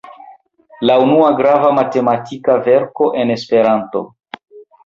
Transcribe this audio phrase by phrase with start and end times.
[0.89, 4.07] La unua grava matematika verko en Esperanto.